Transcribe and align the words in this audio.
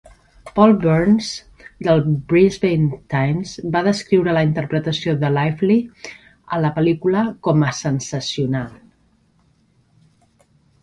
Paul 0.53 0.71
Byrnes, 0.83 1.25
del 1.87 1.99
"Brisbane 2.31 2.97
Times", 3.15 3.53
va 3.75 3.83
descriure 3.89 4.35
la 4.37 4.43
interpretació 4.49 5.15
de 5.25 5.31
Lively 5.37 5.79
a 6.57 6.63
la 6.67 6.71
pel·lícula 6.79 7.25
com 7.49 7.67
a 7.69 7.73
"sensacional". 7.83 8.73